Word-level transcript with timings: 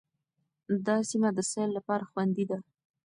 دا 0.85 0.97
سیمه 1.09 1.29
د 1.37 1.39
سیل 1.51 1.69
لپاره 1.77 2.07
خوندي 2.09 2.45
ده. 2.49 2.57